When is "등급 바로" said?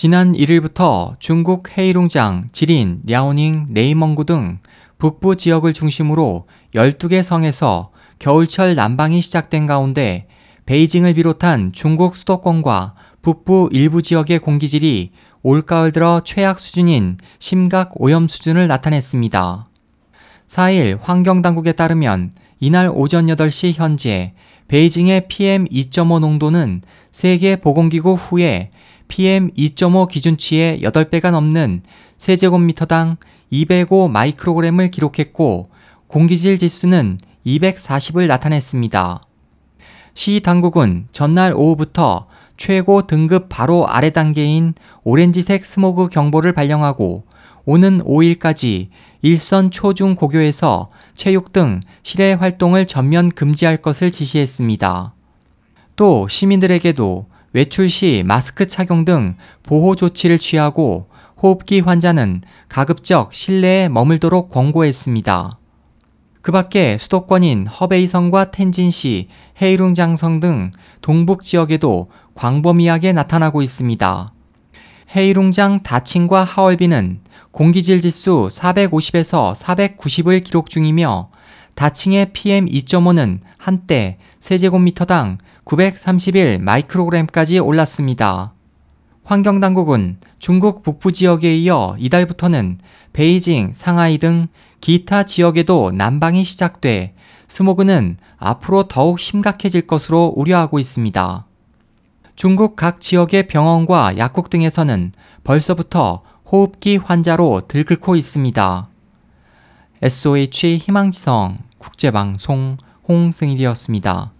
43.06-43.86